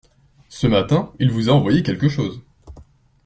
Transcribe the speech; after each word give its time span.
Ce 0.49 0.65
matin, 0.65 1.13
il 1.19 1.29
vous 1.29 1.47
a 1.47 1.51
envoyé 1.53 1.83
quelque 1.83 2.09
chose. 2.09 2.41